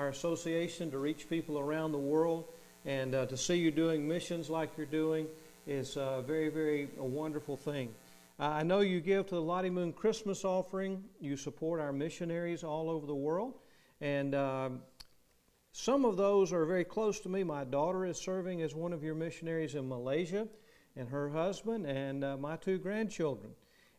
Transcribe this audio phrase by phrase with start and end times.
[0.00, 2.46] our association to reach people around the world.
[2.86, 5.26] And uh, to see you doing missions like you're doing
[5.66, 7.94] is uh, very, very a wonderful thing.
[8.38, 11.04] Uh, I know you give to the Lottie Moon Christmas offering.
[11.20, 13.52] You support our missionaries all over the world.
[14.00, 14.80] And um,
[15.72, 17.44] some of those are very close to me.
[17.44, 20.48] My daughter is serving as one of your missionaries in Malaysia,
[20.96, 23.52] and her husband, and uh, my two grandchildren.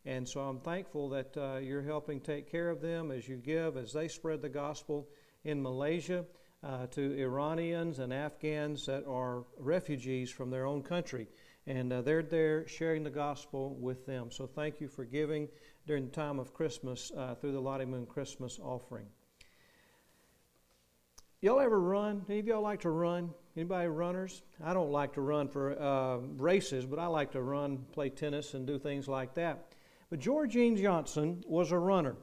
[0.08, 3.78] And so I'm thankful that uh, you're helping take care of them as you give,
[3.78, 5.08] as they spread the gospel
[5.44, 6.26] in Malaysia
[6.64, 11.28] uh, to Iranians and Afghans that are refugees from their own country.
[11.68, 14.32] And uh, they're there sharing the gospel with them.
[14.32, 15.48] So thank you for giving
[15.88, 19.06] during the time of Christmas uh, through the Lottie Moon Christmas offering.
[21.42, 22.24] Y'all ever run?
[22.30, 23.32] Any of y'all like to run?
[23.58, 24.44] Anybody runners?
[24.64, 28.54] I don't like to run for uh, races, but I like to run, play tennis,
[28.54, 29.74] and do things like that.
[30.12, 32.16] But Georgine Johnson was a runner,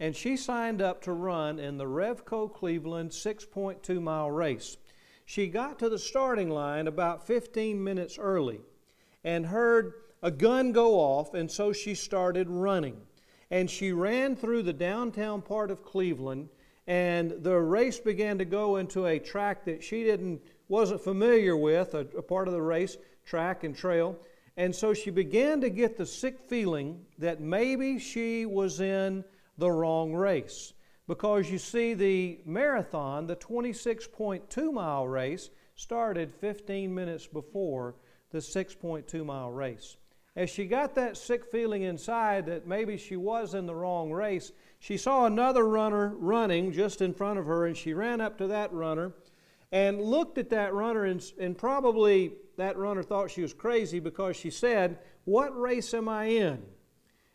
[0.00, 4.76] and she signed up to run in the Revco Cleveland 6.2 mile race.
[5.24, 8.60] She got to the starting line about 15 minutes early
[9.24, 13.00] and heard a gun go off, and so she started running.
[13.50, 16.48] And she ran through the downtown part of Cleveland,
[16.86, 21.94] and the race began to go into a track that she didn't wasn't familiar with,
[21.94, 22.96] a, a part of the race,
[23.26, 24.18] track and trail.
[24.56, 29.24] And so she began to get the sick feeling that maybe she was in
[29.58, 30.72] the wrong race.
[31.08, 37.96] Because you see, the marathon, the 26.2 mile race, started 15 minutes before
[38.30, 39.96] the 6.2 mile race.
[40.34, 44.52] As she got that sick feeling inside that maybe she was in the wrong race,
[44.78, 48.46] she saw another runner running just in front of her, and she ran up to
[48.46, 49.12] that runner
[49.70, 54.36] and looked at that runner and, and probably that runner thought she was crazy because
[54.36, 56.62] she said, What race am I in?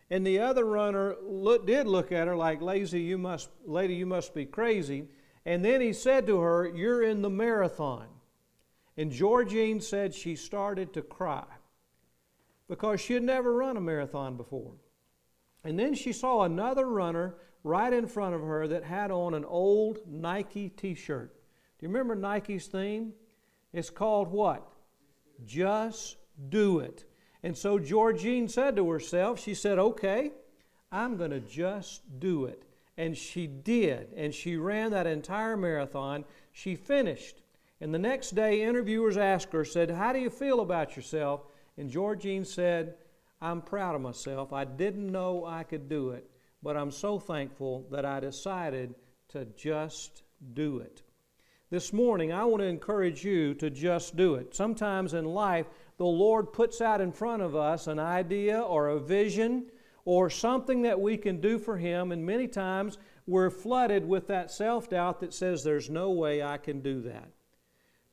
[0.09, 4.05] And the other runner look, did look at her like, Lazy, you must, lady, you
[4.05, 5.07] must be crazy.
[5.45, 8.07] And then he said to her, You're in the marathon.
[8.95, 11.45] And Georgine said she started to cry
[12.67, 14.73] because she had never run a marathon before.
[15.63, 19.45] And then she saw another runner right in front of her that had on an
[19.45, 21.33] old Nike t shirt.
[21.77, 23.13] Do you remember Nike's theme?
[23.73, 24.67] It's called what?
[25.45, 26.17] Just
[26.49, 27.05] do it.
[27.47, 30.33] And so Georgine said to herself, she said, okay,
[30.91, 32.63] I'm going to just do it.
[32.97, 34.09] And she did.
[34.17, 36.25] And she ran that entire marathon.
[36.51, 37.41] She finished.
[37.79, 41.45] And the next day, interviewers asked her, said, How do you feel about yourself?
[41.77, 42.95] And Georgine said,
[43.41, 44.51] I'm proud of myself.
[44.51, 46.29] I didn't know I could do it,
[46.61, 48.93] but I'm so thankful that I decided
[49.29, 51.01] to just do it.
[51.69, 54.55] This morning, I want to encourage you to just do it.
[54.55, 58.99] Sometimes in life, the Lord puts out in front of us an idea or a
[58.99, 59.65] vision
[60.05, 64.51] or something that we can do for Him, and many times we're flooded with that
[64.51, 67.29] self doubt that says, There's no way I can do that.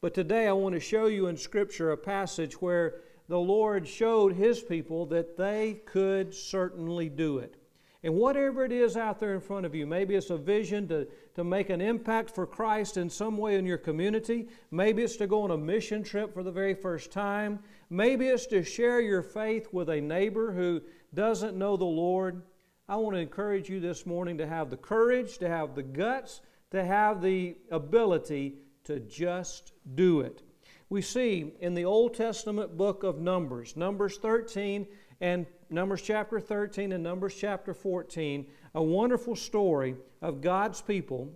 [0.00, 4.34] But today, I want to show you in Scripture a passage where the Lord showed
[4.34, 7.56] His people that they could certainly do it.
[8.04, 11.08] And whatever it is out there in front of you, maybe it's a vision to,
[11.36, 14.48] to make an impact for Christ in some way in your community.
[14.70, 17.60] Maybe it's to go on a mission trip for the very first time.
[17.88, 20.82] Maybe it's to share your faith with a neighbor who
[21.14, 22.42] doesn't know the Lord.
[22.90, 26.42] I want to encourage you this morning to have the courage, to have the guts,
[26.72, 30.42] to have the ability to just do it.
[30.90, 34.86] We see in the Old Testament book of Numbers, Numbers 13
[35.24, 41.32] and Numbers chapter 13 and Numbers chapter 14, a wonderful story of God's people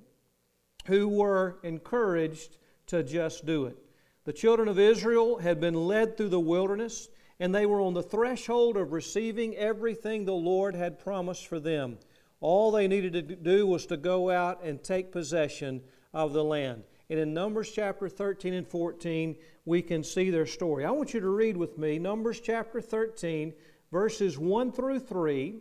[0.85, 3.79] who were encouraged to just do it.
[4.25, 7.09] The children of Israel had been led through the wilderness,
[7.41, 11.97] and they were on the threshold of receiving everything the Lord had promised for them.
[12.41, 15.81] All they needed to do was to go out and take possession
[16.13, 16.85] of the land.
[17.09, 19.35] And in Numbers chapter 13 and 14,
[19.65, 20.85] we can see their story.
[20.85, 23.55] I want you to read with me Numbers chapter 13,
[23.91, 25.57] verses 1 through 3,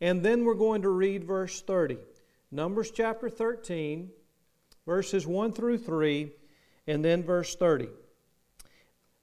[0.00, 1.98] and then we're going to read verse 30.
[2.50, 4.10] Numbers chapter 13,
[4.86, 6.32] verses 1 through 3,
[6.86, 7.88] and then verse 30.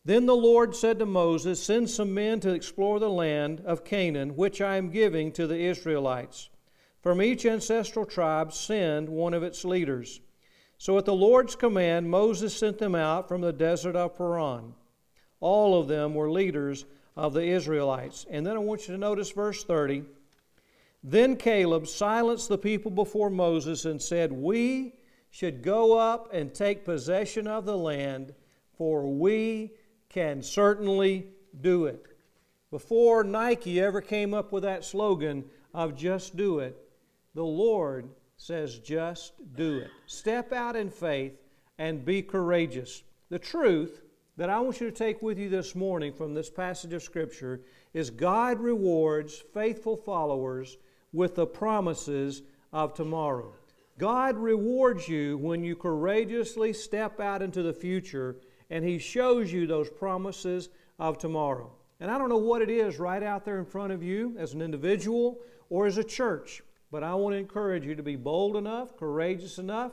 [0.05, 4.35] Then the Lord said to Moses, Send some men to explore the land of Canaan,
[4.35, 6.49] which I am giving to the Israelites.
[7.01, 10.19] From each ancestral tribe, send one of its leaders.
[10.77, 14.73] So at the Lord's command, Moses sent them out from the desert of Paran.
[15.39, 18.25] All of them were leaders of the Israelites.
[18.29, 20.03] And then I want you to notice verse 30.
[21.03, 24.93] Then Caleb silenced the people before Moses and said, We
[25.29, 28.33] should go up and take possession of the land,
[28.77, 29.71] for we
[30.09, 31.27] can certainly
[31.59, 32.05] do it.
[32.71, 36.77] Before Nike ever came up with that slogan of just do it,
[37.35, 39.89] the Lord says just do it.
[40.05, 41.33] Step out in faith
[41.77, 43.03] and be courageous.
[43.29, 44.02] The truth
[44.35, 47.61] that I want you to take with you this morning from this passage of Scripture
[47.93, 50.77] is God rewards faithful followers
[51.11, 52.41] with the promises
[52.71, 53.53] of tomorrow.
[53.99, 58.37] God rewards you when you courageously step out into the future
[58.71, 61.71] and He shows you those promises of tomorrow.
[61.99, 64.53] And I don't know what it is right out there in front of you as
[64.53, 68.55] an individual or as a church, but I want to encourage you to be bold
[68.55, 69.91] enough, courageous enough,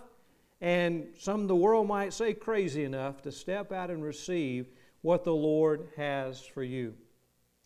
[0.60, 4.66] and some the world might say crazy enough to step out and receive
[5.02, 6.94] what the Lord has for you.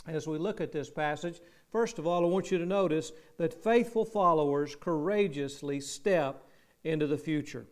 [0.06, 1.41] As we look at this passage,
[1.73, 6.44] first of all, I want you to notice that faithful followers courageously step
[6.85, 7.67] into the future.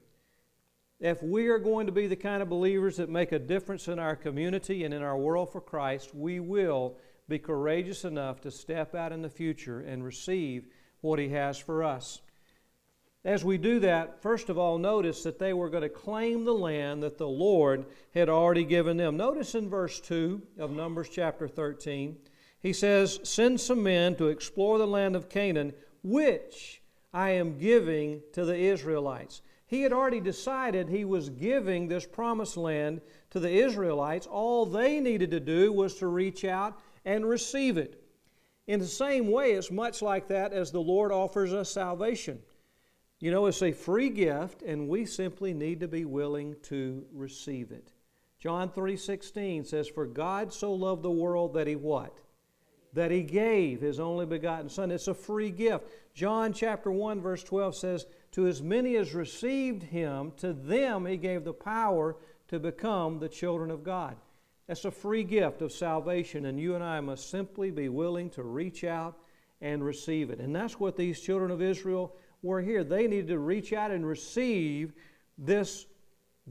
[0.98, 3.98] If we are going to be the kind of believers that make a difference in
[3.98, 6.96] our community and in our world for Christ, we will
[7.28, 10.66] be courageous enough to step out in the future and receive
[11.00, 12.21] what He has for us.
[13.24, 16.54] As we do that, first of all, notice that they were going to claim the
[16.54, 19.16] land that the Lord had already given them.
[19.16, 22.16] Notice in verse 2 of Numbers chapter 13,
[22.60, 25.72] he says, Send some men to explore the land of Canaan,
[26.02, 26.82] which
[27.14, 29.42] I am giving to the Israelites.
[29.66, 34.26] He had already decided he was giving this promised land to the Israelites.
[34.26, 38.02] All they needed to do was to reach out and receive it.
[38.66, 42.40] In the same way, it's much like that as the Lord offers us salvation.
[43.22, 47.70] You know, it's a free gift, and we simply need to be willing to receive
[47.70, 47.92] it.
[48.40, 52.20] John 3:16 says, "For God so loved the world that he what?
[52.94, 54.90] That he gave his only begotten son.
[54.90, 55.86] It's a free gift.
[56.14, 61.16] John chapter 1 verse 12 says, "To as many as received him, to them he
[61.16, 62.16] gave the power
[62.48, 64.16] to become the children of God."
[64.66, 68.42] That's a free gift of salvation, and you and I must simply be willing to
[68.42, 69.16] reach out
[69.60, 70.40] and receive it.
[70.40, 72.84] And that's what these children of Israel were here.
[72.84, 74.92] They needed to reach out and receive
[75.38, 75.86] this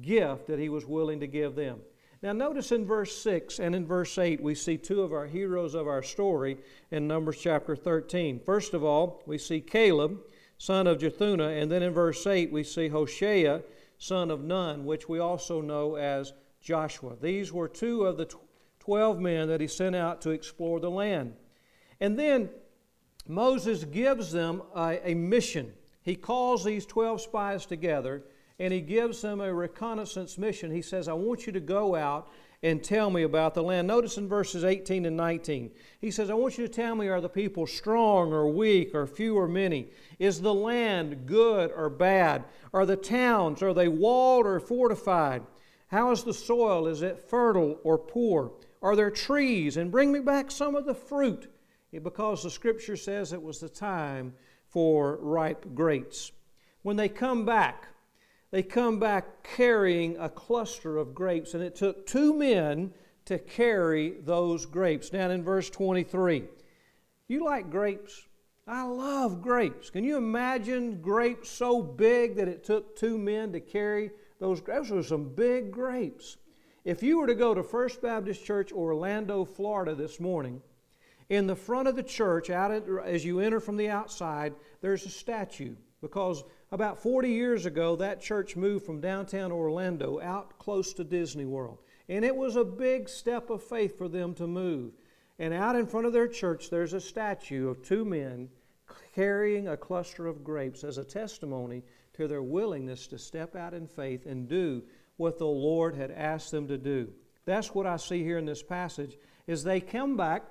[0.01, 1.79] gift that he was willing to give them.
[2.23, 5.73] Now, notice in verse 6 and in verse 8, we see two of our heroes
[5.73, 6.57] of our story
[6.91, 8.39] in Numbers chapter 13.
[8.39, 10.19] First of all, we see Caleb,
[10.59, 13.63] son of Jephunneh, and then in verse 8, we see Hoshea,
[13.97, 17.15] son of Nun, which we also know as Joshua.
[17.19, 18.31] These were two of the
[18.79, 21.33] 12 men that he sent out to explore the land.
[21.99, 22.49] And then
[23.27, 25.73] Moses gives them a, a mission.
[26.03, 28.23] He calls these 12 spies together
[28.59, 30.71] and he gives them a reconnaissance mission.
[30.71, 32.29] He says, I want you to go out
[32.63, 33.87] and tell me about the land.
[33.87, 37.21] Notice in verses 18 and 19, he says, I want you to tell me are
[37.21, 39.87] the people strong or weak or few or many?
[40.19, 42.43] Is the land good or bad?
[42.71, 45.41] Are the towns, are they walled or fortified?
[45.87, 46.87] How is the soil?
[46.87, 48.51] Is it fertile or poor?
[48.83, 49.77] Are there trees?
[49.77, 51.51] And bring me back some of the fruit,
[51.91, 54.33] because the scripture says it was the time
[54.71, 56.31] for ripe grapes.
[56.81, 57.87] When they come back,
[58.51, 62.93] they come back carrying a cluster of grapes, and it took two men
[63.25, 65.09] to carry those grapes.
[65.09, 66.45] Down in verse 23.
[67.27, 68.27] You like grapes?
[68.67, 69.89] I love grapes.
[69.89, 74.89] Can you imagine grapes so big that it took two men to carry those grapes?
[74.89, 76.37] Those were some big grapes.
[76.83, 80.61] If you were to go to First Baptist Church, Orlando, Florida this morning,
[81.31, 85.05] in the front of the church, out at, as you enter from the outside, there's
[85.05, 86.43] a statue because
[86.73, 91.77] about 40 years ago, that church moved from downtown Orlando out close to Disney World.
[92.09, 94.91] And it was a big step of faith for them to move.
[95.39, 98.49] And out in front of their church, there's a statue of two men
[99.15, 103.87] carrying a cluster of grapes as a testimony to their willingness to step out in
[103.87, 104.83] faith and do
[105.15, 107.07] what the Lord had asked them to do.
[107.45, 109.17] That's what I see here in this passage
[109.47, 110.43] is they come back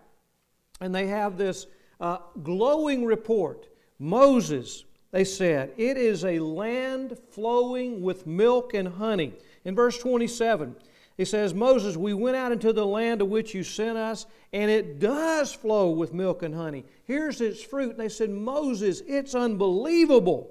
[0.81, 1.67] and they have this
[2.01, 3.69] uh, glowing report.
[3.99, 9.35] Moses, they said, it is a land flowing with milk and honey.
[9.65, 10.75] In verse 27,
[11.21, 14.71] he says, Moses, we went out into the land to which you sent us, and
[14.71, 16.87] it does flow with milk and honey.
[17.05, 17.91] Here's its fruit.
[17.91, 20.51] And they said, Moses, it's unbelievable.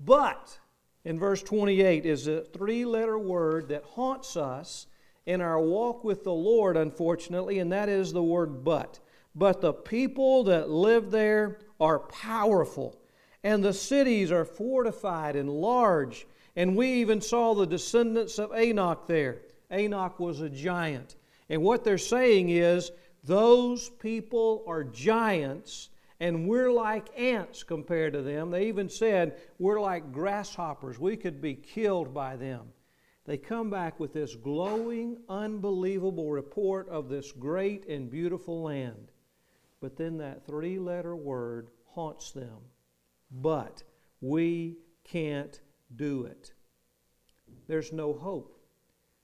[0.00, 0.58] But,
[1.04, 4.88] in verse 28, is a three letter word that haunts us
[5.26, 8.98] in our walk with the Lord, unfortunately, and that is the word but.
[9.38, 13.00] But the people that live there are powerful,
[13.44, 16.26] and the cities are fortified and large.
[16.56, 19.42] And we even saw the descendants of Anak there.
[19.70, 21.14] Anak was a giant.
[21.48, 22.90] And what they're saying is,
[23.22, 28.50] those people are giants, and we're like ants compared to them.
[28.50, 30.98] They even said, we're like grasshoppers.
[30.98, 32.72] We could be killed by them.
[33.24, 39.12] They come back with this glowing, unbelievable report of this great and beautiful land.
[39.80, 42.58] But then that three letter word haunts them.
[43.30, 43.82] But
[44.20, 45.60] we can't
[45.94, 46.52] do it.
[47.66, 48.58] There's no hope.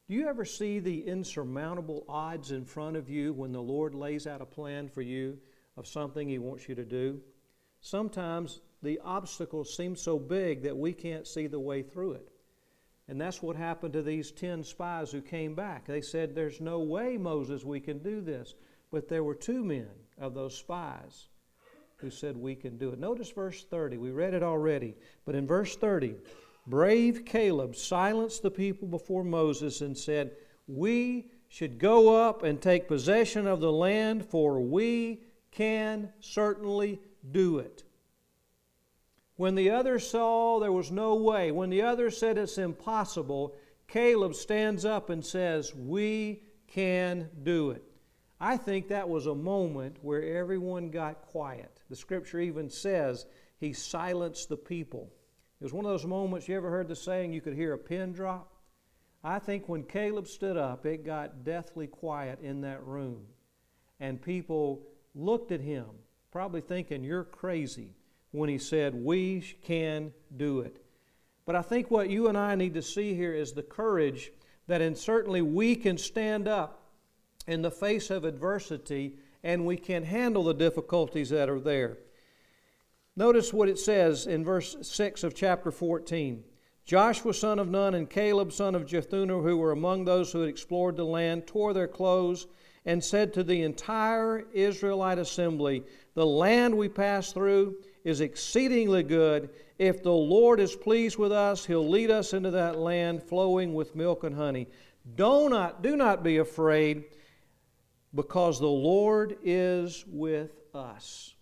[0.09, 4.27] Do you ever see the insurmountable odds in front of you when the Lord lays
[4.27, 5.39] out a plan for you
[5.77, 7.21] of something He wants you to do?
[7.81, 12.29] Sometimes the obstacles seem so big that we can't see the way through it.
[13.09, 15.87] And that's what happened to these 10 spies who came back.
[15.87, 18.55] They said, There's no way, Moses, we can do this.
[18.91, 21.29] But there were two men of those spies
[21.97, 22.99] who said, We can do it.
[22.99, 23.97] Notice verse 30.
[23.97, 24.95] We read it already.
[25.25, 26.15] But in verse 30,
[26.67, 30.33] brave Caleb silenced the people before Moses and said,
[30.67, 37.59] We should go up and take possession of the land, for we can certainly do
[37.59, 37.85] it.
[39.37, 43.55] When the others saw there was no way, when the others said it's impossible,
[43.89, 47.83] Caleb stands up and says, We can do it.
[48.41, 51.81] I think that was a moment where everyone got quiet.
[51.89, 53.27] The scripture even says
[53.59, 55.13] he silenced the people.
[55.61, 57.79] It was one of those moments, you ever heard the saying, you could hear a
[57.79, 58.51] pin drop?
[59.23, 63.25] I think when Caleb stood up, it got deathly quiet in that room.
[63.99, 64.83] And people
[65.15, 65.87] looked at him,
[66.31, 67.95] probably thinking, You're crazy
[68.33, 70.85] when he said, We can do it.
[71.47, 74.31] But I think what you and I need to see here is the courage
[74.67, 76.84] that, and certainly, we can stand up
[77.47, 81.99] in the face of adversity and we can handle the difficulties that are there.
[83.17, 86.43] Notice what it says in verse 6 of chapter 14.
[86.85, 90.49] Joshua son of Nun and Caleb son of Jephunneh, who were among those who had
[90.49, 92.47] explored the land, tore their clothes
[92.85, 95.83] and said to the entire Israelite assembly,
[96.15, 99.49] The land we passed through is exceedingly good.
[99.79, 103.97] If the Lord is pleased with us, He'll lead us into that land flowing with
[103.97, 104.67] milk and honey.
[105.17, 107.05] Do not, do not be afraid,
[108.15, 111.35] because the Lord is with us.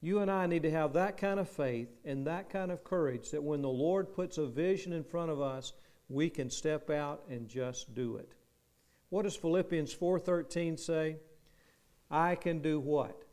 [0.00, 3.30] You and I need to have that kind of faith and that kind of courage
[3.30, 5.72] that when the Lord puts a vision in front of us,
[6.08, 8.32] we can step out and just do it.
[9.10, 11.16] What does Philippians 4:13 say?
[12.10, 13.24] I can do what?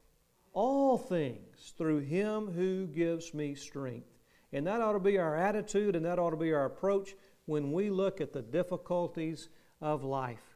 [0.55, 4.07] all things through him who gives me strength.
[4.53, 7.13] And that ought to be our attitude and that ought to be our approach
[7.45, 9.49] when we look at the difficulties
[9.81, 10.54] of life.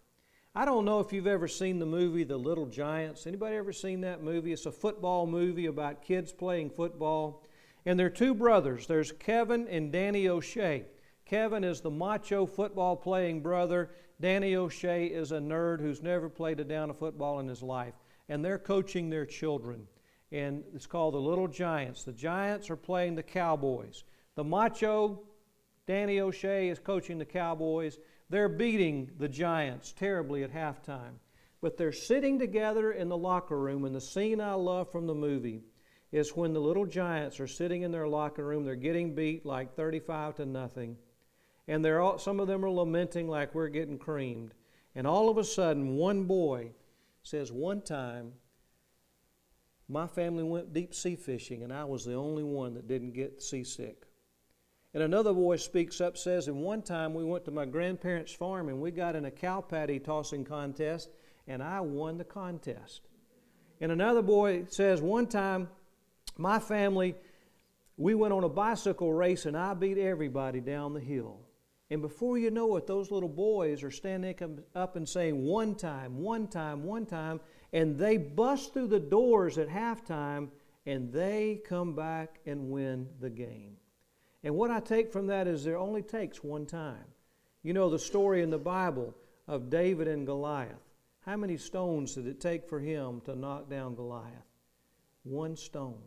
[0.55, 3.27] I don't know if you've ever seen the movie The Little Giants.
[3.27, 4.51] Anybody ever seen that movie?
[4.51, 7.43] It's a football movie about kids playing football.
[7.85, 8.87] And there are two brothers.
[8.87, 10.85] There's Kevin and Danny O'Shea.
[11.25, 13.91] Kevin is the macho football playing brother.
[14.19, 17.93] Danny O'Shea is a nerd who's never played a down of football in his life
[18.27, 19.87] and they're coaching their children.
[20.31, 22.03] And it's called the Little Giants.
[22.03, 24.03] The Giants are playing the Cowboys.
[24.35, 25.21] The macho,
[25.85, 27.99] Danny O'Shea, is coaching the Cowboys.
[28.29, 31.19] They're beating the Giants terribly at halftime.
[31.61, 35.15] But they're sitting together in the locker room, and the scene I love from the
[35.15, 35.63] movie
[36.11, 38.63] is when the little giants are sitting in their locker room.
[38.63, 40.97] They're getting beat like 35 to nothing.
[41.67, 44.53] And they're all, some of them are lamenting like we're getting creamed.
[44.95, 46.71] And all of a sudden, one boy
[47.21, 48.33] says, One time,
[49.87, 53.41] my family went deep sea fishing, and I was the only one that didn't get
[53.41, 54.05] seasick.
[54.93, 58.69] And another boy speaks up, says, And one time we went to my grandparents' farm
[58.69, 61.09] and we got in a cow patty tossing contest,
[61.47, 63.01] and I won the contest.
[63.81, 65.69] And another boy says, One time
[66.37, 67.15] my family,
[67.97, 71.41] we went on a bicycle race and I beat everybody down the hill.
[71.91, 76.19] And before you know it, those little boys are standing up and saying, one time,
[76.19, 77.41] one time, one time,
[77.73, 80.49] and they bust through the doors at halftime
[80.85, 83.78] and they come back and win the game.
[84.43, 87.05] And what I take from that is there only takes one time.
[87.63, 89.13] You know the story in the Bible
[89.47, 90.89] of David and Goliath.
[91.21, 94.33] How many stones did it take for him to knock down Goliath?
[95.23, 96.01] One stone.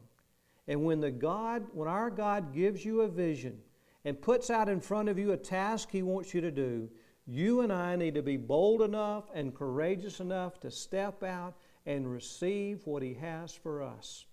[0.67, 3.59] And when the God, when our God gives you a vision,
[4.05, 6.89] and puts out in front of you a task He wants you to do,
[7.27, 11.55] you and I need to be bold enough and courageous enough to step out
[11.87, 14.27] and receive what He has for us.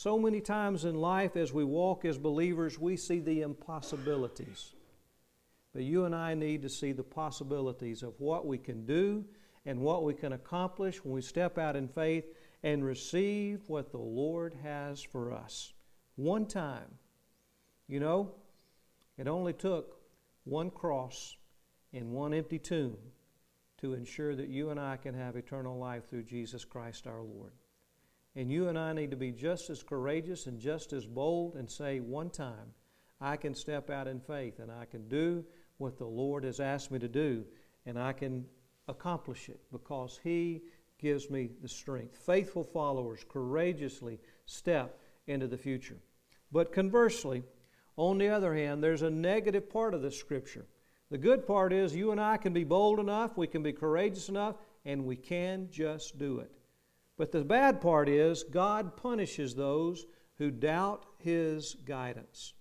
[0.00, 4.76] So many times in life, as we walk as believers, we see the impossibilities.
[5.72, 9.24] But you and I need to see the possibilities of what we can do
[9.66, 12.26] and what we can accomplish when we step out in faith
[12.62, 15.72] and receive what the Lord has for us.
[16.14, 16.94] One time.
[17.88, 18.36] You know,
[19.16, 19.96] it only took
[20.44, 21.36] one cross
[21.92, 22.98] and one empty tomb
[23.78, 27.50] to ensure that you and I can have eternal life through Jesus Christ our Lord.
[28.36, 31.68] And you and I need to be just as courageous and just as bold and
[31.70, 32.72] say, one time,
[33.20, 35.44] I can step out in faith and I can do
[35.78, 37.44] what the Lord has asked me to do
[37.86, 38.44] and I can
[38.86, 40.62] accomplish it because He
[40.98, 42.16] gives me the strength.
[42.16, 45.98] Faithful followers courageously step into the future.
[46.52, 47.42] But conversely,
[47.98, 50.64] On the other hand, there's a negative part of this scripture.
[51.10, 54.28] The good part is you and I can be bold enough, we can be courageous
[54.28, 54.54] enough,
[54.84, 56.52] and we can just do it.
[57.18, 60.06] But the bad part is God punishes those
[60.38, 62.54] who doubt His guidance.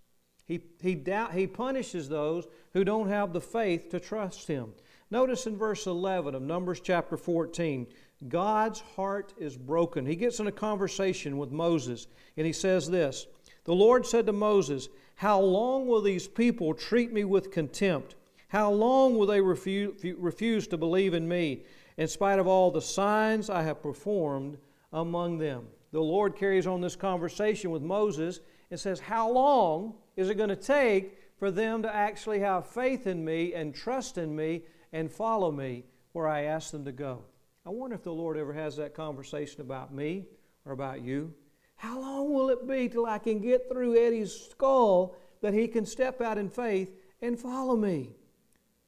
[0.45, 4.73] He, he, doubt, he punishes those who don't have the faith to trust Him.
[5.11, 7.87] Notice in verse 11 of Numbers chapter 14,
[8.27, 10.05] God's heart is broken.
[10.05, 13.27] He gets in a conversation with Moses, and he says this
[13.65, 18.15] The Lord said to Moses, How long will these people treat me with contempt?
[18.49, 21.63] How long will they refuse, refuse to believe in me,
[21.97, 24.57] in spite of all the signs I have performed
[24.93, 25.67] among them?
[25.91, 28.39] The Lord carries on this conversation with Moses
[28.69, 33.07] and says, How long is it going to take for them to actually have faith
[33.07, 34.63] in me and trust in me
[34.93, 37.23] and follow me where I ask them to go?
[37.65, 40.25] I wonder if the Lord ever has that conversation about me
[40.65, 41.33] or about you.
[41.75, 45.85] How long will it be till I can get through Eddie's skull that he can
[45.85, 48.15] step out in faith and follow me?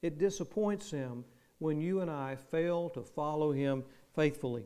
[0.01, 1.23] It disappoints him
[1.59, 3.83] when you and I fail to follow him
[4.15, 4.65] faithfully.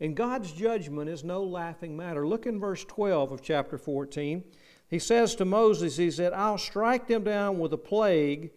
[0.00, 2.26] And God's judgment is no laughing matter.
[2.26, 4.42] Look in verse 12 of chapter 14.
[4.88, 8.50] He says to Moses, He said, I'll strike them down with a plague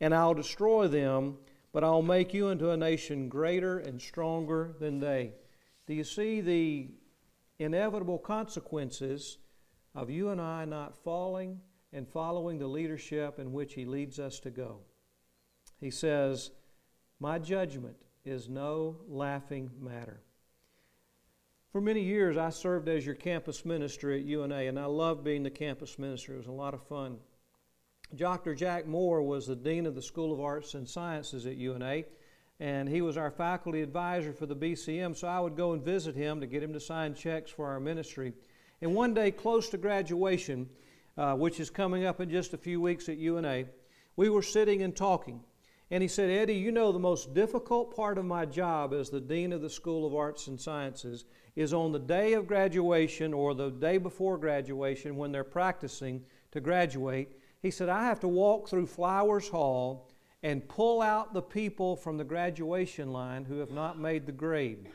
[0.00, 1.38] and I'll destroy them,
[1.72, 5.32] but I'll make you into a nation greater and stronger than they.
[5.86, 6.88] Do you see the
[7.58, 9.38] inevitable consequences
[9.94, 11.60] of you and I not falling
[11.92, 14.80] and following the leadership in which He leads us to go?
[15.80, 16.50] He says,
[17.20, 20.22] My judgment is no laughing matter.
[21.70, 25.42] For many years, I served as your campus minister at UNA, and I loved being
[25.42, 26.32] the campus minister.
[26.32, 27.18] It was a lot of fun.
[28.16, 28.54] Dr.
[28.54, 32.04] Jack Moore was the Dean of the School of Arts and Sciences at UNA,
[32.58, 36.16] and he was our faculty advisor for the BCM, so I would go and visit
[36.16, 38.32] him to get him to sign checks for our ministry.
[38.80, 40.70] And one day, close to graduation,
[41.18, 43.66] uh, which is coming up in just a few weeks at UNA,
[44.16, 45.44] we were sitting and talking.
[45.90, 49.20] And he said, Eddie, you know, the most difficult part of my job as the
[49.20, 51.24] Dean of the School of Arts and Sciences
[51.56, 56.60] is on the day of graduation or the day before graduation when they're practicing to
[56.60, 60.08] graduate he said, I have to walk through Flowers Hall
[60.42, 64.88] and pull out the people from the graduation line who have not made the grade.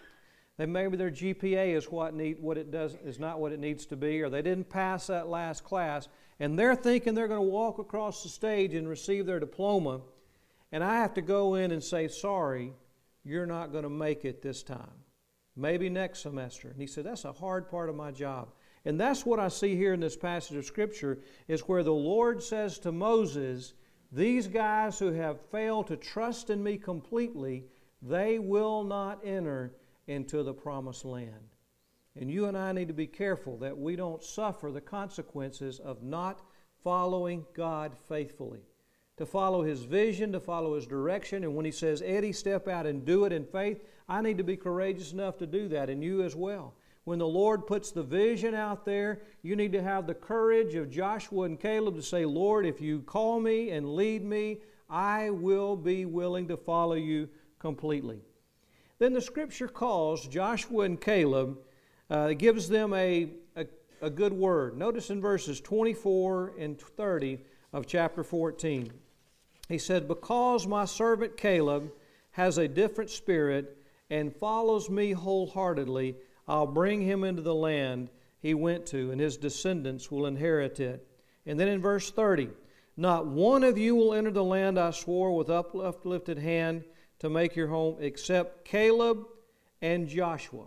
[0.58, 3.86] Then maybe their GPA is what need what it does is not what it needs
[3.88, 6.08] to be, or they didn't pass that last class,
[6.40, 10.02] and they're thinking they're going to walk across the stage and receive their diploma,
[10.72, 12.74] and I have to go in and say, sorry,
[13.24, 15.06] you're not going to make it this time.
[15.56, 16.70] Maybe next semester.
[16.70, 18.50] And he said, That's a hard part of my job.
[18.84, 22.44] And that's what I see here in this passage of Scripture is where the Lord
[22.44, 23.74] says to Moses,
[24.12, 27.66] These guys who have failed to trust in me completely,
[28.02, 29.74] they will not enter
[30.08, 31.50] into the promised land.
[32.18, 36.04] And you and I need to be careful that we don't suffer the consequences of
[36.04, 36.42] not
[36.84, 38.62] following God faithfully.
[39.18, 41.44] To follow His vision, to follow His direction.
[41.44, 44.44] And when He says, Eddie, step out and do it in faith, I need to
[44.44, 46.74] be courageous enough to do that, and you as well.
[47.06, 50.90] When the Lord puts the vision out there, you need to have the courage of
[50.90, 54.58] Joshua and Caleb to say, Lord, if you call me and lead me,
[54.90, 58.22] I will be willing to follow you completely.
[58.98, 61.60] Then the scripture calls Joshua and Caleb,
[62.10, 63.68] uh, gives them a, a,
[64.02, 64.76] a good word.
[64.76, 67.40] Notice in verses 24 and 30
[67.72, 68.92] of chapter 14.
[69.68, 71.92] He said, Because my servant Caleb
[72.32, 73.78] has a different spirit
[74.10, 76.16] and follows me wholeheartedly,
[76.48, 81.08] I'll bring him into the land he went to, and his descendants will inherit it.
[81.46, 82.50] And then in verse 30,
[82.98, 86.84] not one of you will enter the land I swore with uplifted hand
[87.20, 89.26] to make your home, except Caleb
[89.82, 90.66] and Joshua.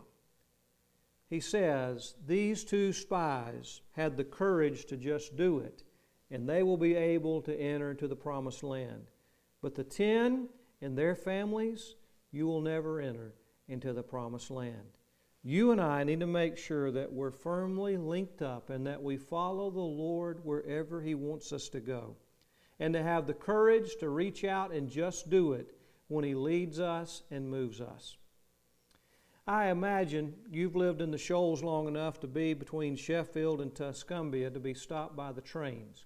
[1.29, 5.83] He says, These two spies had the courage to just do it,
[6.31, 9.11] and they will be able to enter into the promised land.
[9.63, 10.49] But the ten
[10.81, 11.97] and their families,
[12.31, 13.35] you will never enter
[13.69, 14.99] into the promised land
[15.43, 19.17] you and I need to make sure that we're firmly linked up and that we
[19.17, 22.17] follow the Lord wherever He wants us to go.
[22.81, 25.75] And to have the courage to reach out and just do it
[26.09, 28.17] when He leads us and moves us.
[29.47, 34.51] I imagine you've lived in the shoals long enough to be between Sheffield and Tuscumbia
[34.53, 36.05] to be stopped by the trains.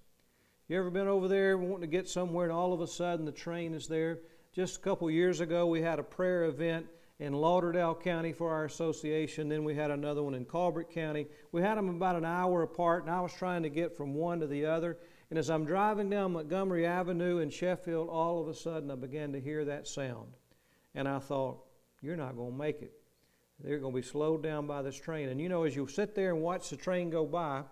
[0.69, 3.33] You ever been over there wanting to get somewhere and all of a sudden the
[3.33, 4.19] train is there?
[4.53, 6.85] Just a couple years ago, we had a prayer event
[7.19, 9.49] in Lauderdale County for our association.
[9.49, 11.27] Then we had another one in Colbert County.
[11.51, 14.39] We had them about an hour apart, and I was trying to get from one
[14.39, 14.97] to the other.
[15.29, 19.33] And as I'm driving down Montgomery Avenue in Sheffield, all of a sudden I began
[19.33, 20.29] to hear that sound.
[20.95, 21.61] And I thought,
[22.01, 22.93] you're not going to make it.
[23.59, 25.27] They're going to be slowed down by this train.
[25.27, 27.63] And you know, as you sit there and watch the train go by,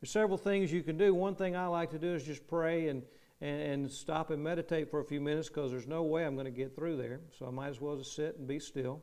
[0.00, 1.14] There's several things you can do.
[1.14, 3.02] One thing I like to do is just pray and,
[3.40, 6.44] and, and stop and meditate for a few minutes because there's no way I'm going
[6.44, 7.20] to get through there.
[7.36, 9.02] So I might as well just sit and be still.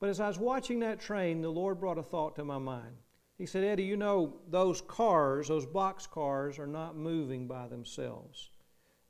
[0.00, 2.96] But as I was watching that train, the Lord brought a thought to my mind.
[3.38, 8.50] He said, Eddie, you know, those cars, those box cars, are not moving by themselves.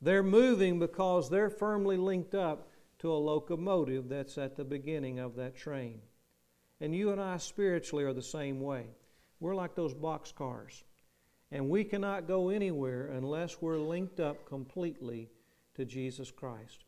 [0.03, 5.37] They're moving because they're firmly linked up to a locomotive that's at the beginning of
[5.37, 6.01] that train.
[6.81, 8.87] And you and I spiritually are the same way.
[9.43, 10.85] We're like those box cars.
[11.51, 15.29] And we cannot go anywhere unless we're linked up completely
[15.75, 16.85] to Jesus Christ.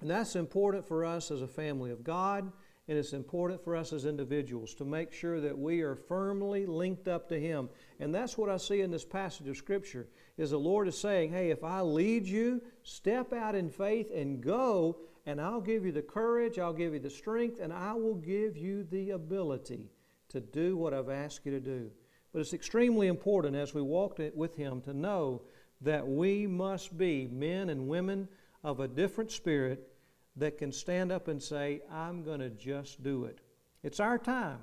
[0.00, 2.50] And that's important for us as a family of God,
[2.88, 7.06] and it's important for us as individuals to make sure that we are firmly linked
[7.06, 7.68] up to Him.
[8.00, 11.30] And that's what I see in this passage of Scripture, is the Lord is saying,
[11.30, 15.92] hey, if I lead you, step out in faith and go, and I'll give you
[15.92, 19.92] the courage, I'll give you the strength, and I will give you the ability
[20.30, 21.90] to do what I've asked you to do.
[22.32, 25.42] But it's extremely important as we walk with Him to know
[25.80, 28.28] that we must be men and women
[28.62, 29.88] of a different spirit
[30.36, 33.40] that can stand up and say, I'm going to just do it.
[33.82, 34.58] It's our time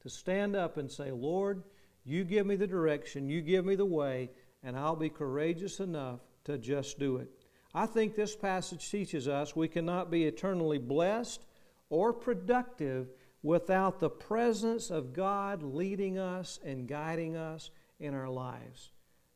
[0.00, 1.62] to stand up and say, Lord,
[2.04, 4.30] you give me the direction, you give me the way,
[4.62, 7.28] and I'll be courageous enough to just do it.
[7.74, 11.44] I think this passage teaches us we cannot be eternally blessed
[11.90, 13.08] or productive
[13.42, 17.70] without the presence of God leading us and guiding us
[18.00, 18.90] in our lives.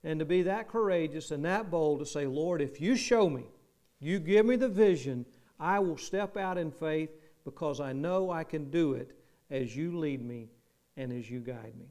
[0.05, 3.45] And to be that courageous and that bold to say, Lord, if you show me,
[4.01, 5.25] you give me the vision,
[5.61, 7.11] I will step out in faith
[7.45, 9.13] because I know I can do it
[9.51, 10.51] as you lead me
[10.97, 11.87] and as you guide me.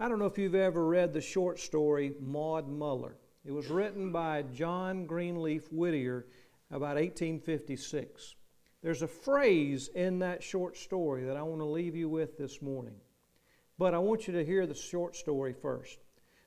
[0.00, 3.16] I don't know if you've ever read the short story Maud Muller.
[3.44, 6.26] It was written by John Greenleaf Whittier
[6.70, 8.34] about 1856.
[8.82, 12.60] There's a phrase in that short story that I want to leave you with this
[12.60, 12.96] morning.
[13.78, 15.98] But I want you to hear the short story first.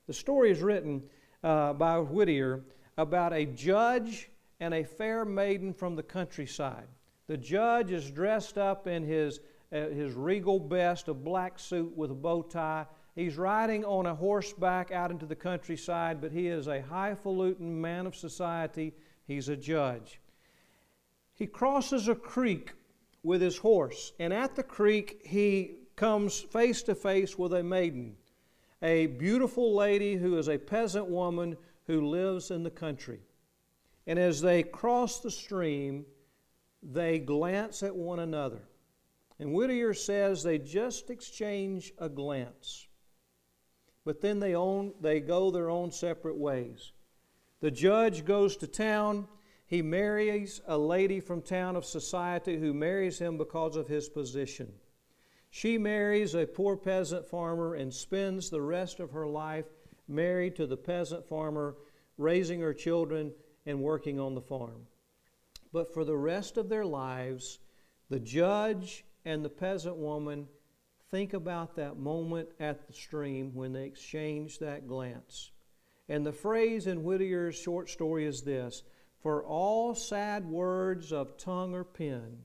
[0.07, 1.03] The story is written
[1.43, 2.65] uh, by Whittier
[2.97, 6.87] about a judge and a fair maiden from the countryside.
[7.27, 9.39] The judge is dressed up in his,
[9.71, 12.85] uh, his regal best, a black suit with a bow tie.
[13.15, 18.05] He's riding on a horseback out into the countryside, but he is a highfalutin man
[18.05, 18.93] of society.
[19.25, 20.19] He's a judge.
[21.35, 22.71] He crosses a creek
[23.23, 28.15] with his horse, and at the creek he comes face to face with a maiden,
[28.81, 33.19] a beautiful lady who is a peasant woman who lives in the country.
[34.07, 36.05] And as they cross the stream,
[36.81, 38.61] they glance at one another.
[39.39, 42.87] And Whittier says they just exchange a glance.
[44.05, 46.91] But then they, own, they go their own separate ways.
[47.59, 49.27] The judge goes to town
[49.75, 54.71] he marries a lady from town of society who marries him because of his position.
[55.49, 59.65] She marries a poor peasant farmer and spends the rest of her life
[60.07, 61.75] married to the peasant farmer,
[62.17, 63.33] raising her children
[63.65, 64.87] and working on the farm.
[65.73, 67.59] But for the rest of their lives,
[68.09, 70.47] the judge and the peasant woman
[71.11, 75.51] think about that moment at the stream when they exchange that glance.
[76.07, 78.83] And the phrase in Whittier's short story is this
[79.25, 82.37] for all sad words of tongue or pen,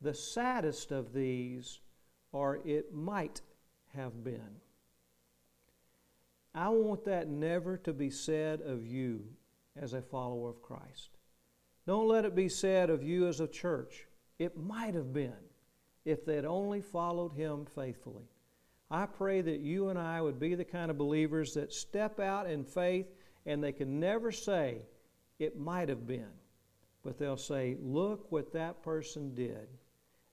[0.00, 1.80] the saddest of these
[2.32, 3.42] are it might
[3.94, 4.56] have been.
[6.54, 9.22] I want that never to be said of you
[9.76, 11.10] as a follower of Christ.
[11.86, 14.06] Don't let it be said of you as a church.
[14.38, 15.44] It might have been
[16.06, 18.30] if they'd only followed Him faithfully.
[18.90, 22.48] I pray that you and I would be the kind of believers that step out
[22.48, 23.08] in faith
[23.44, 24.80] and they can never say,
[25.38, 26.32] it might have been.
[27.02, 29.68] But they'll say, Look what that person did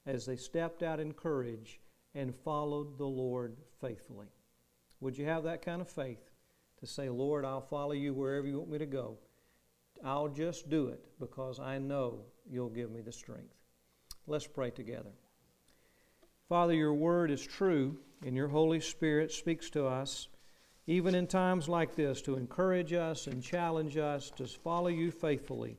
[0.06, 1.80] as they stepped out in courage
[2.14, 4.28] and followed the Lord faithfully.
[5.02, 6.32] Would you have that kind of faith
[6.80, 9.18] to say, Lord, I'll follow you wherever you want me to go?
[10.04, 13.54] I'll just do it because I know you'll give me the strength.
[14.28, 15.12] Let's pray together.
[16.50, 20.28] Father, your word is true, and your Holy Spirit speaks to us
[20.88, 25.78] even in times like this, to encourage us and challenge us to follow you faithfully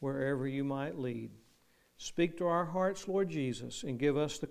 [0.00, 1.30] wherever you might lead.
[1.96, 4.46] Speak to our hearts, Lord Jesus, and give us the